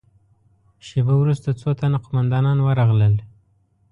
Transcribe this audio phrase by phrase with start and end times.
[0.87, 3.15] شېبه وروسته څو تنه قوماندانان ورغلل.